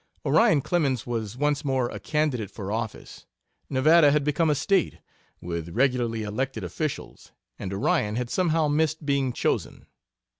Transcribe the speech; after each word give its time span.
Orion 0.25 0.61
Clemens 0.61 1.05
was 1.05 1.37
once 1.37 1.63
more 1.63 1.87
a 1.91 1.99
candidate 1.99 2.49
for 2.49 2.71
office: 2.71 3.27
Nevada 3.69 4.09
had 4.11 4.23
become 4.23 4.49
a 4.49 4.55
State; 4.55 4.97
with 5.39 5.69
regularly 5.75 6.23
elected 6.23 6.63
officials, 6.63 7.33
and 7.59 7.71
Orion 7.71 8.15
had 8.15 8.31
somehow 8.31 8.67
missed 8.67 9.05
being 9.05 9.31
chosen. 9.31 9.85